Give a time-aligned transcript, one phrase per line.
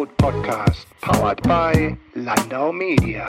[0.00, 3.26] Food Podcast, powered by Landau Media.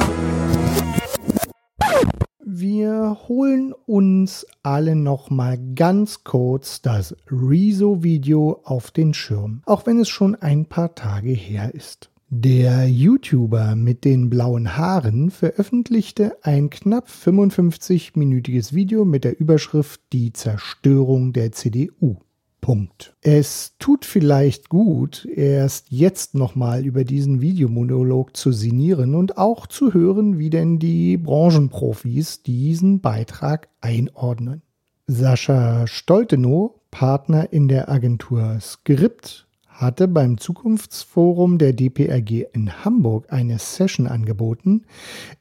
[2.46, 10.00] Wir holen uns alle noch mal ganz kurz das Rezo-Video auf den Schirm, auch wenn
[10.00, 12.10] es schon ein paar Tage her ist.
[12.30, 20.32] Der YouTuber mit den blauen Haaren veröffentlichte ein knapp 55-minütiges Video mit der Überschrift Die
[20.32, 22.22] Zerstörung der CDU.
[22.62, 23.16] Punkt.
[23.22, 29.94] Es tut vielleicht gut, erst jetzt nochmal über diesen Videomonolog zu sinnieren und auch zu
[29.96, 34.62] hören, wie denn die Branchenprofis diesen Beitrag einordnen.
[35.08, 43.58] Sascha Stoltenow, Partner in der Agentur Skript, hatte beim Zukunftsforum der DPRG in Hamburg eine
[43.58, 44.84] Session angeboten,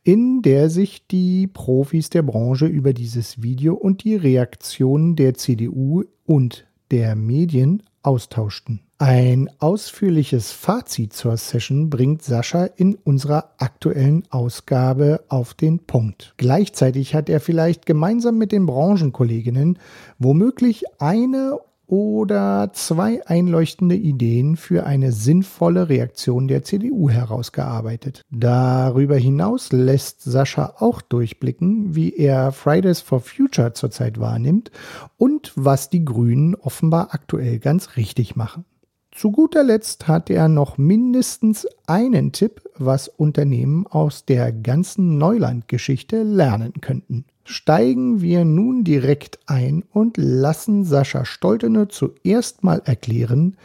[0.02, 6.04] in der sich die Profis der Branche über dieses Video und die Reaktionen der CDU
[6.24, 8.80] und der Medien austauschten.
[8.98, 16.34] Ein ausführliches Fazit zur Session bringt Sascha in unserer aktuellen Ausgabe auf den Punkt.
[16.36, 19.78] Gleichzeitig hat er vielleicht gemeinsam mit den Branchenkolleginnen
[20.18, 21.58] womöglich eine
[21.90, 28.22] oder zwei einleuchtende Ideen für eine sinnvolle Reaktion der CDU herausgearbeitet.
[28.30, 34.70] Darüber hinaus lässt Sascha auch durchblicken, wie er Fridays for Future zurzeit wahrnimmt
[35.16, 38.64] und was die Grünen offenbar aktuell ganz richtig machen.
[39.10, 46.22] Zu guter Letzt hat er noch mindestens einen Tipp, was Unternehmen aus der ganzen Neuland-Geschichte
[46.22, 47.24] lernen könnten.
[47.50, 53.56] Steigen wir nun direkt ein und lassen Sascha Stoltene zuerst mal erklären,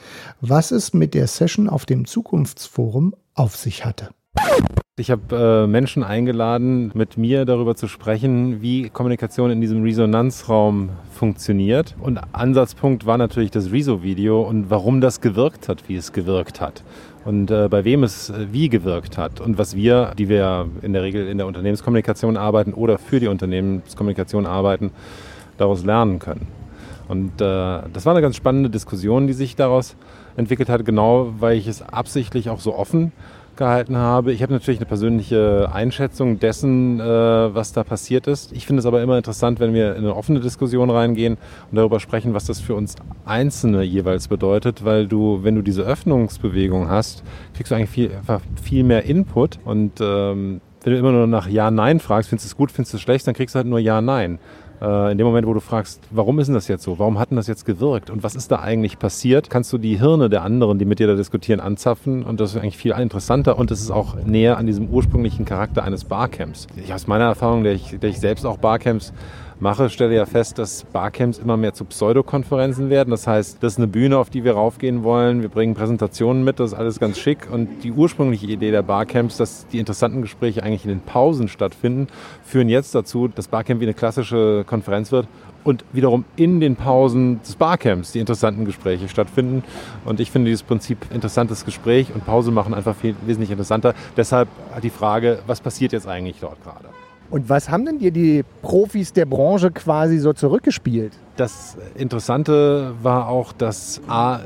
[0.42, 4.10] was es mit der Session auf dem Zukunftsforum auf sich hatte.
[4.98, 10.92] Ich habe äh, Menschen eingeladen, mit mir darüber zu sprechen, wie Kommunikation in diesem Resonanzraum
[11.12, 11.96] funktioniert.
[12.00, 16.82] Und Ansatzpunkt war natürlich das Rezo-Video und warum das gewirkt hat, wie es gewirkt hat.
[17.26, 19.42] Und äh, bei wem es äh, wie gewirkt hat.
[19.42, 23.28] Und was wir, die wir in der Regel in der Unternehmenskommunikation arbeiten oder für die
[23.28, 24.92] Unternehmenskommunikation arbeiten,
[25.58, 26.48] daraus lernen können.
[27.10, 29.98] Und äh, das war eine ganz spannende Diskussion, die sich daraus
[30.38, 33.12] entwickelt hat, genau weil ich es absichtlich auch so offen
[33.58, 34.32] gehalten habe.
[34.32, 38.52] Ich habe natürlich eine persönliche Einschätzung dessen, äh, was da passiert ist.
[38.52, 41.38] Ich finde es aber immer interessant, wenn wir in eine offene Diskussion reingehen
[41.72, 42.96] und darüber sprechen, was das für uns
[43.26, 47.24] Einzelne jeweils bedeutet, weil du, wenn du diese Öffnungsbewegung hast,
[47.56, 51.48] kriegst du eigentlich viel, einfach viel mehr Input und ähm, wenn du immer nur nach
[51.48, 53.68] Ja, Nein fragst, findest du es gut, findest du es schlecht, dann kriegst du halt
[53.68, 54.38] nur Ja, Nein.
[54.82, 57.00] Äh, in dem Moment, wo du fragst, warum ist denn das jetzt so?
[57.00, 58.10] Warum hat denn das jetzt gewirkt?
[58.10, 59.50] Und was ist da eigentlich passiert?
[59.50, 62.24] Kannst du die Hirne der anderen, die mit dir da diskutieren, anzapfen.
[62.24, 65.84] Und das ist eigentlich viel interessanter und es ist auch näher an diesem ursprünglichen Charakter
[65.84, 66.68] eines Barcamps.
[66.76, 69.14] Ich aus meiner Erfahrung, der ich, der ich selbst auch Barcamps
[69.60, 73.12] mache, stelle ja fest, dass Barcamps immer mehr zu Pseudokonferenzen werden.
[73.12, 75.42] Das heißt, das ist eine Bühne, auf die wir raufgehen wollen.
[75.42, 77.48] Wir bringen Präsentationen mit, das ist alles ganz schick.
[77.52, 82.08] Und die ursprüngliche Idee der Barcamps, dass die interessanten Gespräche eigentlich in den Pausen stattfinden,
[82.44, 85.28] führen jetzt dazu, dass Barcamp wie eine klassische Konferenz wird
[85.64, 89.64] und wiederum in den Pausen des Barcamps die interessanten Gespräche stattfinden.
[90.06, 93.96] Und ich finde dieses Prinzip interessantes Gespräch und Pause machen einfach viel, wesentlich interessanter.
[94.16, 94.48] Deshalb
[94.84, 96.90] die Frage, was passiert jetzt eigentlich dort gerade?
[97.30, 101.14] Und was haben denn dir die Profis der Branche quasi so zurückgespielt?
[101.38, 104.40] Das Interessante war auch, dass A,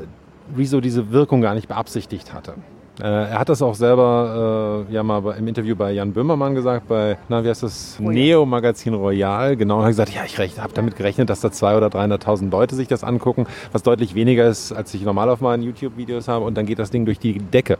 [0.56, 2.54] Rezo diese Wirkung gar nicht beabsichtigt hatte.
[3.00, 6.88] Äh, er hat das auch selber äh, ja mal im Interview bei Jan Böhmermann gesagt,
[6.88, 9.56] bei, na, wie heißt das, Neo Magazin Royal.
[9.56, 12.74] Genau, und hat gesagt, ja, ich habe damit gerechnet, dass da 200.000 oder 300.000 Leute
[12.74, 16.44] sich das angucken, was deutlich weniger ist, als ich normal auf meinen YouTube-Videos habe.
[16.44, 17.78] Und dann geht das Ding durch die Decke.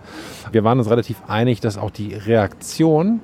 [0.52, 3.20] Wir waren uns relativ einig, dass auch die Reaktion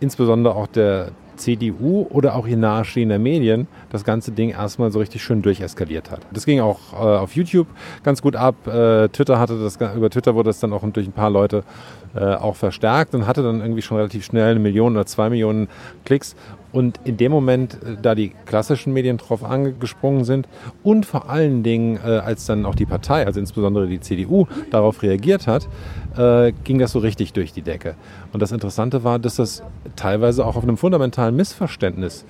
[0.00, 5.22] insbesondere auch der CDU oder auch ihr nahestehender Medien das ganze Ding erstmal so richtig
[5.22, 6.20] schön durcheskaliert hat.
[6.32, 7.66] Das ging auch äh, auf YouTube
[8.02, 8.66] ganz gut ab.
[8.66, 11.62] Äh, Twitter hatte das, über Twitter wurde das dann auch durch ein paar Leute
[12.14, 15.68] äh, auch verstärkt und hatte dann irgendwie schon relativ schnell eine Million oder zwei Millionen
[16.04, 16.34] Klicks.
[16.76, 20.46] Und in dem Moment, äh, da die klassischen Medien drauf angesprungen sind
[20.82, 25.02] und vor allen Dingen, äh, als dann auch die Partei, also insbesondere die CDU, darauf
[25.02, 25.70] reagiert hat,
[26.18, 27.94] äh, ging das so richtig durch die Decke.
[28.34, 29.62] Und das Interessante war, dass das
[29.96, 32.26] teilweise auch auf einem fundamentalen Missverständnis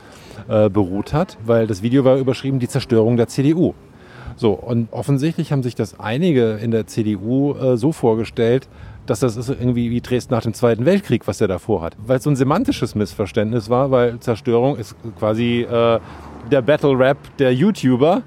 [0.46, 3.74] beruht hat, weil das Video war überschrieben, die Zerstörung der CDU.
[4.36, 8.68] So, und offensichtlich haben sich das einige in der CDU so vorgestellt,
[9.06, 11.96] dass das ist irgendwie wie Dresden nach dem Zweiten Weltkrieg, was er davor hat.
[12.04, 16.00] Weil es so ein semantisches Missverständnis war, weil Zerstörung ist quasi äh,
[16.50, 18.22] der Battle Rap der YouTuber.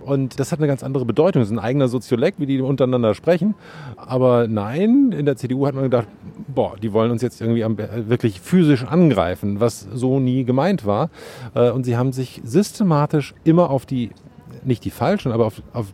[0.00, 1.40] Und das hat eine ganz andere Bedeutung.
[1.40, 3.54] Das ist ein eigener Soziolekt, wie die untereinander sprechen.
[3.96, 6.08] Aber nein, in der CDU hat man gedacht,
[6.46, 7.64] boah, die wollen uns jetzt irgendwie
[8.08, 11.08] wirklich physisch angreifen, was so nie gemeint war.
[11.54, 14.10] Äh, und sie haben sich systematisch immer auf die,
[14.62, 15.86] nicht die falschen, aber auf, auf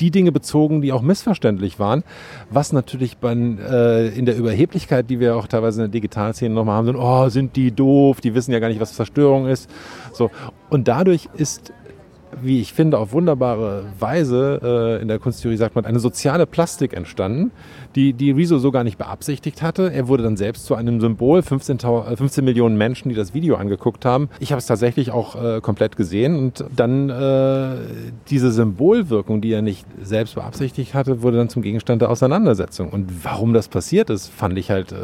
[0.00, 2.04] die Dinge bezogen, die auch missverständlich waren,
[2.50, 6.76] was natürlich bei, äh, in der Überheblichkeit, die wir auch teilweise in der Digitalszene nochmal
[6.76, 9.70] haben, sind, oh, sind die doof, die wissen ja gar nicht, was Zerstörung ist.
[10.12, 10.30] So.
[10.68, 11.72] Und dadurch ist
[12.42, 16.92] wie ich finde, auf wunderbare Weise, äh, in der Kunsttheorie sagt man, eine soziale Plastik
[16.92, 17.50] entstanden,
[17.94, 19.92] die, die Rezo so gar nicht beabsichtigt hatte.
[19.92, 23.56] Er wurde dann selbst zu einem Symbol, 15, 15 äh, Millionen Menschen, die das Video
[23.56, 24.28] angeguckt haben.
[24.38, 27.76] Ich habe es tatsächlich auch äh, komplett gesehen und dann äh,
[28.28, 32.90] diese Symbolwirkung, die er nicht selbst beabsichtigt hatte, wurde dann zum Gegenstand der Auseinandersetzung.
[32.90, 34.96] Und warum das passiert ist, fand ich halt äh,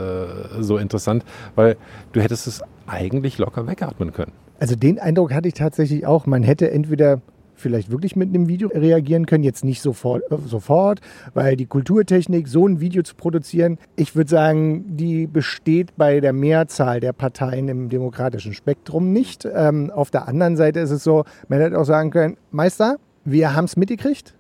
[0.60, 1.24] so interessant,
[1.54, 1.76] weil
[2.12, 4.32] du hättest es eigentlich locker wegatmen können.
[4.58, 6.26] Also den Eindruck hatte ich tatsächlich auch.
[6.26, 7.20] Man hätte entweder
[7.56, 11.00] vielleicht wirklich mit einem Video reagieren können, jetzt nicht sofort, äh, sofort,
[11.34, 16.32] weil die Kulturtechnik, so ein Video zu produzieren, ich würde sagen, die besteht bei der
[16.32, 19.48] Mehrzahl der Parteien im demokratischen Spektrum nicht.
[19.50, 23.56] Ähm, auf der anderen Seite ist es so, man hätte auch sagen können, Meister, wir
[23.56, 24.34] haben es mitgekriegt,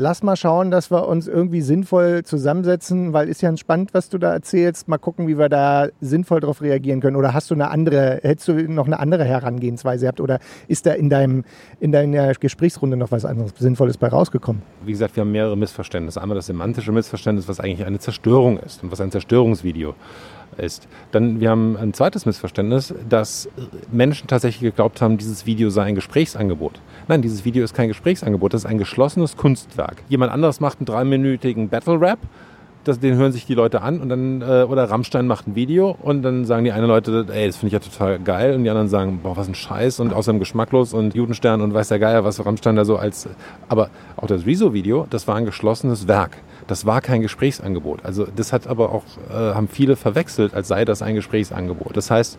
[0.00, 4.18] lass mal schauen, dass wir uns irgendwie sinnvoll zusammensetzen, weil ist ja spannend, was du
[4.18, 4.88] da erzählst.
[4.88, 7.16] Mal gucken, wie wir da sinnvoll darauf reagieren können.
[7.16, 10.20] Oder hast du eine andere, hättest du noch eine andere Herangehensweise gehabt?
[10.20, 11.44] Oder ist da in deinem,
[11.78, 14.62] in deiner Gesprächsrunde noch was anderes Sinnvolles bei rausgekommen?
[14.84, 16.20] Wie gesagt, wir haben mehrere Missverständnisse.
[16.20, 20.39] Einmal das semantische Missverständnis, was eigentlich eine Zerstörung ist und was ein Zerstörungsvideo ist.
[21.12, 23.48] Dann, wir haben ein zweites Missverständnis, dass
[23.90, 26.80] Menschen tatsächlich geglaubt haben, dieses Video sei ein Gesprächsangebot.
[27.08, 30.02] Nein, dieses Video ist kein Gesprächsangebot, das ist ein geschlossenes Kunstwerk.
[30.08, 32.18] Jemand anderes macht einen dreiminütigen Battle Rap
[32.84, 35.96] das, den hören sich die Leute an und dann, äh, oder Rammstein macht ein Video
[36.02, 38.70] und dann sagen die einen Leute, ey, das finde ich ja total geil und die
[38.70, 42.24] anderen sagen, boah, was ein Scheiß und außerdem geschmacklos und Judenstern und weiß der Geier,
[42.24, 43.28] was Rammstein da so als,
[43.68, 46.38] aber auch das Rezo-Video, das war ein geschlossenes Werk.
[46.66, 48.04] Das war kein Gesprächsangebot.
[48.04, 51.96] Also das hat aber auch, äh, haben viele verwechselt, als sei das ein Gesprächsangebot.
[51.96, 52.38] Das heißt,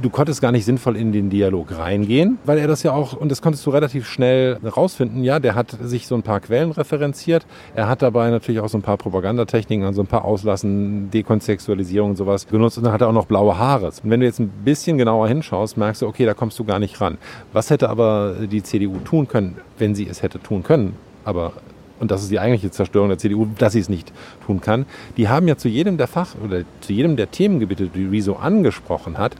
[0.00, 3.30] du konntest gar nicht sinnvoll in den Dialog reingehen, weil er das ja auch, und
[3.30, 7.46] das konntest du relativ schnell rausfinden, ja, der hat sich so ein paar Quellen referenziert,
[7.74, 12.16] er hat dabei natürlich auch so ein paar Propagandatechniken, also ein paar Auslassen, Dekontextualisierung und
[12.16, 13.86] sowas genutzt und dann hat er auch noch blaue Haare.
[13.86, 16.78] Und wenn du jetzt ein bisschen genauer hinschaust, merkst du, okay, da kommst du gar
[16.78, 17.18] nicht ran.
[17.52, 20.94] Was hätte aber die CDU tun können, wenn sie es hätte tun können?
[21.24, 21.52] Aber
[22.00, 24.12] und das ist die eigentliche Zerstörung der CDU, dass sie es nicht
[24.46, 24.86] tun kann.
[25.16, 29.18] Die haben ja zu jedem der Fach oder zu jedem der Themengebiete, die Rezo angesprochen
[29.18, 29.34] hat,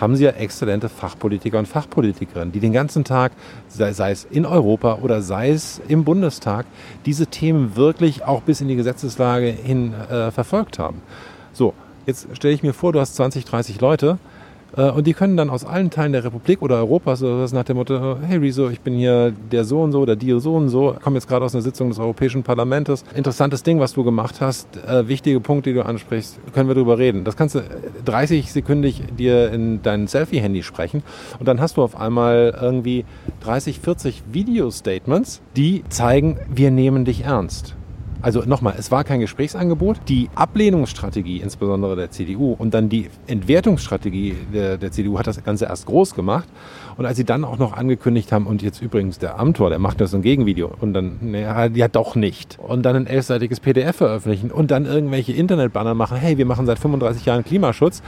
[0.00, 3.32] haben sie ja exzellente Fachpolitiker und Fachpolitikerinnen, die den ganzen Tag,
[3.68, 6.66] sei, sei, es in Europa oder sei es im Bundestag,
[7.06, 11.00] diese Themen wirklich auch bis in die Gesetzeslage hin äh, verfolgt haben.
[11.52, 11.74] So,
[12.06, 14.18] jetzt stelle ich mir vor, du hast 20, 30 Leute,
[14.82, 17.76] und die können dann aus allen Teilen der Republik oder Europas oder was nach dem
[17.76, 20.96] Motto, hey Riso, ich bin hier der so und so oder die so und so,
[21.02, 23.04] komme jetzt gerade aus einer Sitzung des Europäischen Parlaments.
[23.14, 26.98] Interessantes Ding, was du gemacht hast, äh, wichtige Punkte, die du ansprichst, können wir darüber
[26.98, 27.24] reden.
[27.24, 27.62] Das kannst du
[28.04, 31.02] 30 sekündig dir in dein Selfie-Handy sprechen
[31.38, 33.04] und dann hast du auf einmal irgendwie
[33.44, 37.76] 30, 40 Video-Statements, die zeigen, wir nehmen dich ernst.
[38.24, 39.98] Also nochmal, es war kein Gesprächsangebot.
[40.08, 45.66] Die Ablehnungsstrategie, insbesondere der CDU, und dann die Entwertungsstrategie der, der CDU hat das Ganze
[45.66, 46.48] erst groß gemacht.
[46.96, 50.00] Und als sie dann auch noch angekündigt haben, und jetzt übrigens der Amtor, der macht
[50.00, 52.58] das ein Gegenvideo, und dann, naja, ja doch nicht.
[52.66, 56.78] Und dann ein elfseitiges PDF veröffentlichen und dann irgendwelche Internetbanner machen, hey, wir machen seit
[56.78, 58.02] 35 Jahren Klimaschutz.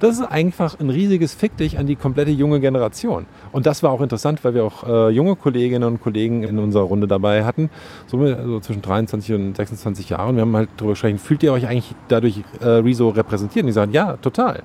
[0.00, 3.26] Das ist einfach ein riesiges Fick dich an die komplette junge Generation.
[3.52, 6.84] Und das war auch interessant, weil wir auch äh, junge Kolleginnen und Kollegen in unserer
[6.84, 7.70] Runde dabei hatten,
[8.06, 10.36] so, so zwischen 23 und 26 Jahren.
[10.36, 13.64] Wir haben halt darüber gesprochen, fühlt ihr euch eigentlich dadurch äh, Rezo repräsentiert?
[13.64, 14.62] Und die sagen, ja, total.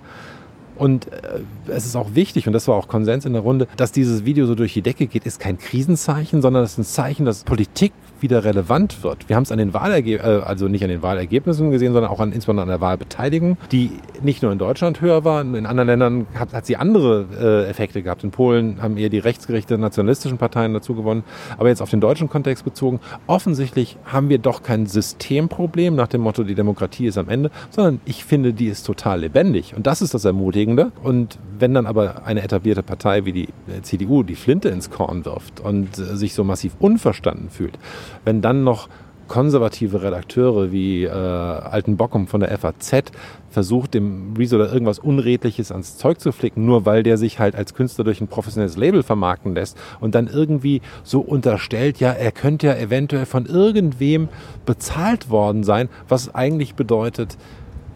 [0.79, 3.91] Und äh, es ist auch wichtig, und das war auch Konsens in der Runde, dass
[3.91, 7.25] dieses Video so durch die Decke geht, ist kein Krisenzeichen, sondern es ist ein Zeichen,
[7.25, 9.29] dass Politik wieder relevant wird.
[9.29, 12.19] Wir haben es an den Wahlergebnissen, äh, also nicht an den Wahlergebnissen gesehen, sondern auch
[12.19, 16.27] an, insbesondere an der Wahlbeteiligung, die nicht nur in Deutschland höher war, in anderen Ländern
[16.33, 18.24] hat, hat sie andere äh, Effekte gehabt.
[18.24, 21.24] In Polen haben eher die rechtsgerichteten nationalistischen Parteien dazu gewonnen.
[21.57, 26.21] Aber jetzt auf den deutschen Kontext bezogen, offensichtlich haben wir doch kein Systemproblem nach dem
[26.21, 29.75] Motto, die Demokratie ist am Ende, sondern ich finde, die ist total lebendig.
[29.75, 30.25] Und das ist das
[30.69, 30.91] Ermutigende.
[31.03, 35.25] Und wenn dann aber eine etablierte Partei wie die äh, CDU die Flinte ins Korn
[35.25, 37.77] wirft und äh, sich so massiv unverstanden fühlt,
[38.25, 38.89] wenn dann noch
[39.27, 43.11] konservative Redakteure wie äh, Alten Bockum von der FAZ
[43.51, 47.55] versucht, dem Rezo da irgendwas Unredliches ans Zeug zu flicken, nur weil der sich halt
[47.55, 52.31] als Künstler durch ein professionelles Label vermarkten lässt und dann irgendwie so unterstellt, ja, er
[52.31, 54.29] könnte ja eventuell von irgendwem
[54.65, 57.38] bezahlt worden sein, was eigentlich bedeutet,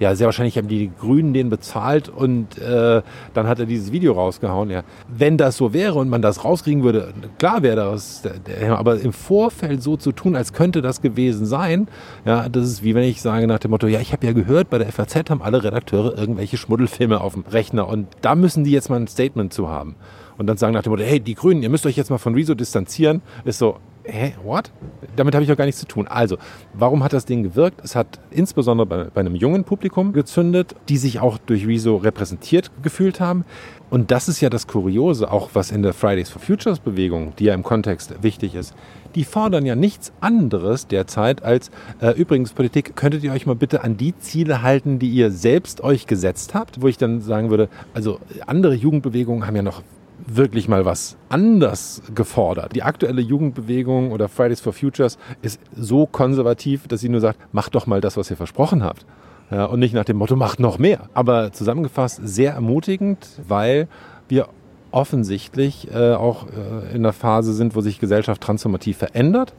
[0.03, 3.01] ja, sehr wahrscheinlich haben die Grünen den bezahlt und äh,
[3.33, 4.69] dann hat er dieses Video rausgehauen.
[4.69, 4.83] Ja.
[5.07, 8.21] Wenn das so wäre und man das rauskriegen würde, klar wäre das,
[8.69, 11.87] aber im Vorfeld so zu tun, als könnte das gewesen sein,
[12.25, 14.69] ja, das ist wie wenn ich sage nach dem Motto, ja, ich habe ja gehört,
[14.69, 18.71] bei der FAZ haben alle Redakteure irgendwelche Schmuddelfilme auf dem Rechner und da müssen die
[18.71, 19.95] jetzt mal ein Statement zu haben.
[20.37, 22.33] Und dann sagen nach dem Motto, hey, die Grünen, ihr müsst euch jetzt mal von
[22.33, 24.71] Rezo distanzieren, ist so, hä, what?
[25.15, 26.07] Damit habe ich doch gar nichts zu tun.
[26.07, 26.37] Also,
[26.73, 27.81] warum hat das Ding gewirkt?
[27.83, 32.71] Es hat insbesondere bei, bei einem jungen Publikum gezündet, die sich auch durch Rezo repräsentiert
[32.81, 33.45] gefühlt haben.
[33.89, 37.45] Und das ist ja das Kuriose, auch was in der Fridays for Futures Bewegung, die
[37.45, 38.73] ja im Kontext wichtig ist,
[39.13, 41.69] die fordern ja nichts anderes derzeit als,
[42.01, 45.81] äh, übrigens Politik, könntet ihr euch mal bitte an die Ziele halten, die ihr selbst
[45.81, 49.83] euch gesetzt habt, wo ich dann sagen würde, also andere Jugendbewegungen haben ja noch
[50.25, 52.75] wirklich mal was anders gefordert.
[52.75, 57.75] Die aktuelle Jugendbewegung oder Fridays for Futures ist so konservativ, dass sie nur sagt, macht
[57.75, 59.05] doch mal das, was ihr versprochen habt.
[59.51, 61.09] Ja, und nicht nach dem Motto, macht noch mehr.
[61.13, 63.87] Aber zusammengefasst sehr ermutigend, weil
[64.27, 64.47] wir
[64.91, 69.53] offensichtlich äh, auch äh, in der Phase sind, wo sich Gesellschaft transformativ verändert,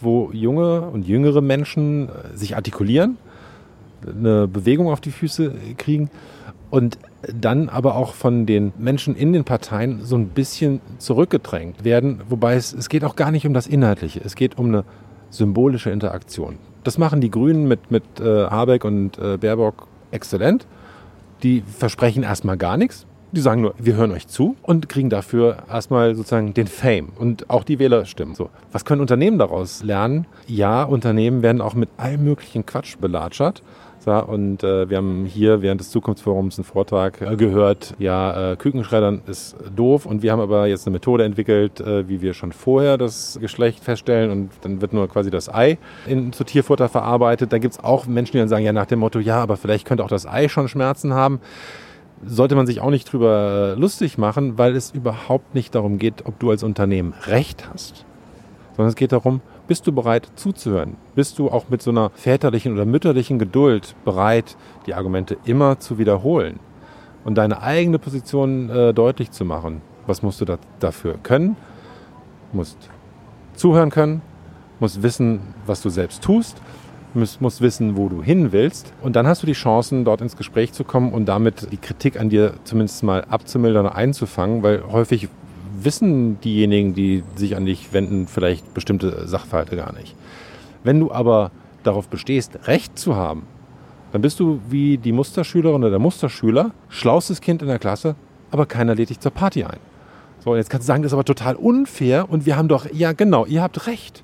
[0.00, 3.16] wo junge und jüngere Menschen äh, sich artikulieren,
[4.06, 6.10] eine Bewegung auf die Füße kriegen
[6.70, 6.98] und
[7.32, 12.20] dann aber auch von den Menschen in den Parteien so ein bisschen zurückgedrängt werden.
[12.28, 14.84] Wobei es, es geht auch gar nicht um das Inhaltliche, es geht um eine
[15.30, 16.58] symbolische Interaktion.
[16.84, 20.66] Das machen die Grünen mit, mit äh, Habeck und äh, Baerbock exzellent.
[21.42, 23.06] Die versprechen erstmal gar nichts.
[23.34, 27.50] Die sagen nur, wir hören euch zu und kriegen dafür erstmal sozusagen den Fame und
[27.50, 28.36] auch die Wählerstimmen.
[28.36, 30.28] So, was können Unternehmen daraus lernen?
[30.46, 33.62] Ja, Unternehmen werden auch mit allem möglichen Quatsch belatschert.
[34.06, 39.22] Und äh, wir haben hier während des Zukunftsforums einen Vortrag äh, gehört, ja, äh, Kükenschreddern
[39.26, 42.98] ist doof und wir haben aber jetzt eine Methode entwickelt, äh, wie wir schon vorher
[42.98, 47.50] das Geschlecht feststellen und dann wird nur quasi das Ei in, zu Tierfutter verarbeitet.
[47.50, 49.86] Da gibt es auch Menschen, die dann sagen, ja, nach dem Motto, ja, aber vielleicht
[49.86, 51.40] könnte auch das Ei schon Schmerzen haben.
[52.26, 56.38] Sollte man sich auch nicht drüber lustig machen, weil es überhaupt nicht darum geht, ob
[56.38, 58.04] du als Unternehmen Recht hast,
[58.76, 60.96] sondern es geht darum, bist du bereit zuzuhören?
[61.14, 65.98] Bist du auch mit so einer väterlichen oder mütterlichen Geduld bereit, die Argumente immer zu
[65.98, 66.60] wiederholen
[67.24, 69.80] und deine eigene Position äh, deutlich zu machen?
[70.06, 71.56] Was musst du da, dafür können?
[72.52, 72.76] Musst
[73.54, 74.20] zuhören können,
[74.80, 76.60] musst wissen, was du selbst tust,
[77.14, 78.92] musst, musst wissen, wo du hin willst.
[79.02, 82.18] Und dann hast du die Chancen, dort ins Gespräch zu kommen und damit die Kritik
[82.18, 85.28] an dir zumindest mal abzumildern, einzufangen, weil häufig
[85.80, 90.14] wissen diejenigen, die sich an dich wenden, vielleicht bestimmte Sachverhalte gar nicht.
[90.82, 91.50] Wenn du aber
[91.82, 93.46] darauf bestehst, Recht zu haben,
[94.12, 98.14] dann bist du wie die Musterschülerin oder der Musterschüler, schlaustes Kind in der Klasse,
[98.50, 99.78] aber keiner lädt dich zur Party ein.
[100.44, 103.12] So, jetzt kannst du sagen, das ist aber total unfair und wir haben doch, ja
[103.12, 104.22] genau, ihr habt Recht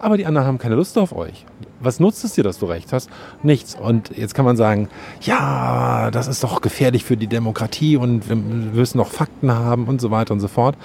[0.00, 1.44] aber die anderen haben keine Lust auf euch.
[1.80, 3.10] Was nutzt es dir, dass du recht hast?
[3.42, 3.74] Nichts.
[3.74, 4.88] Und jetzt kann man sagen,
[5.22, 10.00] ja, das ist doch gefährlich für die Demokratie und wir müssen noch Fakten haben und
[10.00, 10.76] so weiter und so fort.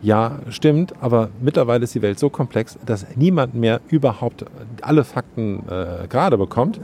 [0.00, 4.44] Ja, stimmt, aber mittlerweile ist die Welt so komplex, dass niemand mehr überhaupt
[4.80, 6.80] alle Fakten äh, gerade bekommt.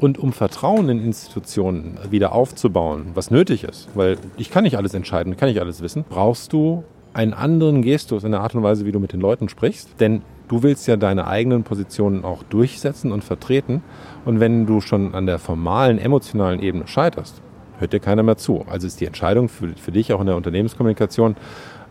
[0.00, 4.94] Und um Vertrauen in Institutionen wieder aufzubauen, was nötig ist, weil ich kann nicht alles
[4.94, 8.86] entscheiden, kann nicht alles wissen, brauchst du einen anderen Gestus in der Art und Weise,
[8.86, 10.00] wie du mit den Leuten sprichst.
[10.00, 13.84] Denn Du willst ja deine eigenen Positionen auch durchsetzen und vertreten.
[14.24, 17.40] Und wenn du schon an der formalen, emotionalen Ebene scheiterst,
[17.78, 18.64] hört dir keiner mehr zu.
[18.68, 21.36] Also ist die Entscheidung für, für dich auch in der Unternehmenskommunikation,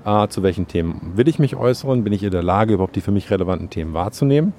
[0.03, 3.01] äh, zu welchen Themen will ich mich äußern, bin ich in der Lage, überhaupt die
[3.01, 4.51] für mich relevanten Themen wahrzunehmen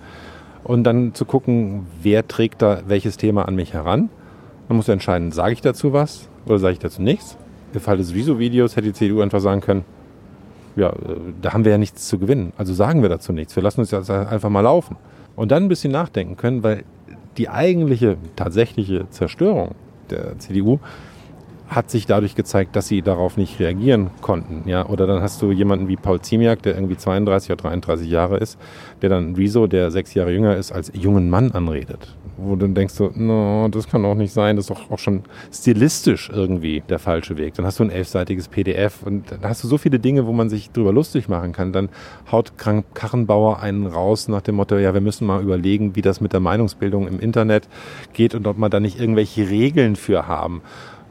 [0.65, 4.09] und dann zu gucken, wer trägt da welches Thema an mich heran.
[4.69, 7.37] Man muss entscheiden, sage ich dazu was oder sage ich dazu nichts.
[7.75, 9.85] Im Fall des Riso-Videos hätte die CDU einfach sagen können,
[10.77, 10.93] ja,
[11.41, 12.53] da haben wir ja nichts zu gewinnen.
[12.57, 13.57] Also sagen wir dazu nichts.
[13.57, 14.97] Wir lassen uns jetzt einfach mal laufen.
[15.37, 16.85] Und dann ein bisschen nachdenken können, weil
[17.37, 19.75] die eigentliche, tatsächliche Zerstörung
[20.11, 20.79] der CDU
[21.69, 24.69] hat sich dadurch gezeigt, dass sie darauf nicht reagieren konnten.
[24.69, 24.87] Ja?
[24.87, 28.59] Oder dann hast du jemanden wie Paul Ziemiak, der irgendwie 32 oder 33 Jahre ist,
[29.03, 32.95] der dann Rezo, der sechs Jahre jünger ist, als jungen Mann anredet wo du denkst
[32.95, 36.99] so, no, das kann auch nicht sein, das ist doch auch schon stilistisch irgendwie der
[36.99, 37.55] falsche Weg.
[37.55, 40.49] Dann hast du ein elfseitiges PDF und dann hast du so viele Dinge, wo man
[40.49, 41.73] sich drüber lustig machen kann.
[41.73, 41.89] Dann
[42.31, 46.33] haut Karrenbauer einen raus nach dem Motto, ja, wir müssen mal überlegen, wie das mit
[46.33, 47.69] der Meinungsbildung im Internet
[48.13, 50.63] geht und ob man da nicht irgendwelche Regeln für haben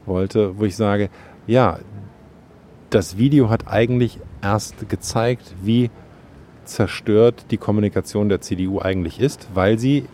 [0.06, 1.10] wollte, wo ich sage,
[1.46, 1.78] ja,
[2.90, 5.90] das Video hat eigentlich erst gezeigt, wie
[6.64, 10.04] zerstört die Kommunikation der CDU eigentlich ist, weil sie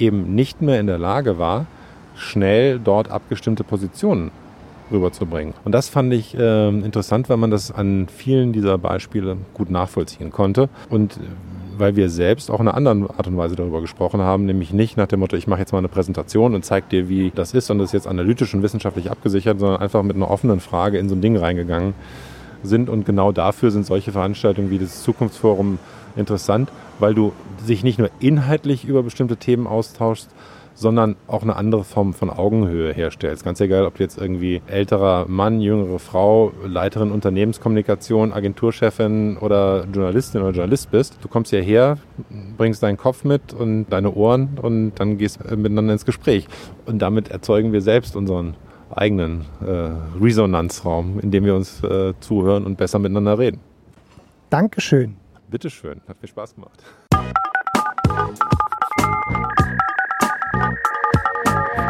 [0.00, 1.66] eben nicht mehr in der Lage war,
[2.14, 4.30] schnell dort abgestimmte Positionen
[4.90, 5.54] rüberzubringen.
[5.64, 10.30] Und das fand ich äh, interessant, weil man das an vielen dieser Beispiele gut nachvollziehen
[10.30, 10.68] konnte.
[10.88, 11.20] Und äh,
[11.80, 14.96] weil wir selbst auch in einer anderen Art und Weise darüber gesprochen haben, nämlich nicht
[14.96, 17.70] nach dem Motto, ich mache jetzt mal eine Präsentation und zeige dir, wie das ist
[17.70, 21.08] und das ist jetzt analytisch und wissenschaftlich abgesichert, sondern einfach mit einer offenen Frage in
[21.08, 21.94] so ein Ding reingegangen
[22.62, 22.90] sind.
[22.90, 25.78] Und genau dafür sind solche Veranstaltungen wie das Zukunftsforum
[26.16, 27.32] interessant, weil du
[27.64, 30.30] sich nicht nur inhaltlich über bestimmte Themen austauschst,
[30.80, 33.44] sondern auch eine andere Form von Augenhöhe herstellst.
[33.44, 40.40] Ganz egal, ob du jetzt irgendwie älterer Mann, jüngere Frau, Leiterin Unternehmenskommunikation, Agenturchefin oder Journalistin
[40.40, 41.18] oder Journalist bist.
[41.20, 41.98] Du kommst hierher,
[42.56, 46.46] bringst deinen Kopf mit und deine Ohren und dann gehst miteinander ins Gespräch.
[46.86, 48.54] Und damit erzeugen wir selbst unseren
[48.90, 53.60] eigenen äh, Resonanzraum, in dem wir uns äh, zuhören und besser miteinander reden.
[54.48, 55.16] Dankeschön.
[55.50, 56.80] Bitteschön, hat mir Spaß gemacht.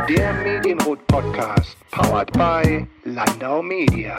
[0.08, 4.16] Der Medienrot Podcast, powered by Landau Media.